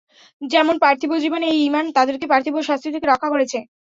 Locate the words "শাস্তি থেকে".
2.61-3.07